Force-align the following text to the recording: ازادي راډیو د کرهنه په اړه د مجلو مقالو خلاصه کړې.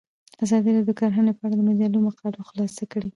ازادي 0.43 0.69
راډیو 0.75 0.87
د 0.89 0.91
کرهنه 0.99 1.31
په 1.37 1.41
اړه 1.45 1.55
د 1.57 1.61
مجلو 1.67 2.05
مقالو 2.07 2.47
خلاصه 2.49 2.83
کړې. 2.91 3.09